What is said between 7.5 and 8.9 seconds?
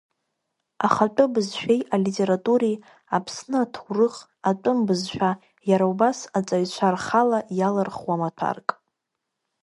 иалырхуа маҭәарк.